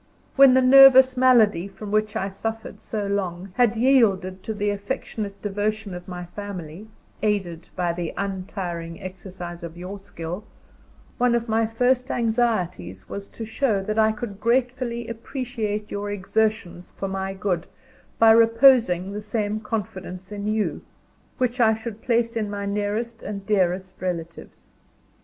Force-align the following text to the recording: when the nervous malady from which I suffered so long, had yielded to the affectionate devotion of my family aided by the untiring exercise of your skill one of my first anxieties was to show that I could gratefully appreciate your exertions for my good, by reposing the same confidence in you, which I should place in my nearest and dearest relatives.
when 0.35 0.55
the 0.55 0.63
nervous 0.63 1.15
malady 1.15 1.67
from 1.67 1.91
which 1.91 2.15
I 2.15 2.29
suffered 2.29 2.81
so 2.81 3.05
long, 3.05 3.51
had 3.53 3.75
yielded 3.75 4.41
to 4.41 4.53
the 4.55 4.71
affectionate 4.71 5.39
devotion 5.43 5.93
of 5.93 6.07
my 6.07 6.25
family 6.25 6.87
aided 7.21 7.69
by 7.75 7.93
the 7.93 8.11
untiring 8.17 8.99
exercise 8.99 9.61
of 9.61 9.77
your 9.77 9.99
skill 9.99 10.43
one 11.19 11.35
of 11.35 11.47
my 11.47 11.67
first 11.67 12.09
anxieties 12.09 13.07
was 13.07 13.27
to 13.27 13.45
show 13.45 13.83
that 13.83 13.99
I 13.99 14.11
could 14.11 14.39
gratefully 14.41 15.07
appreciate 15.07 15.91
your 15.91 16.09
exertions 16.09 16.89
for 16.97 17.07
my 17.07 17.35
good, 17.35 17.67
by 18.17 18.31
reposing 18.31 19.11
the 19.11 19.21
same 19.21 19.59
confidence 19.59 20.31
in 20.31 20.47
you, 20.47 20.81
which 21.37 21.59
I 21.61 21.75
should 21.75 22.01
place 22.01 22.35
in 22.35 22.49
my 22.49 22.65
nearest 22.65 23.21
and 23.21 23.45
dearest 23.45 23.93
relatives. 24.01 24.67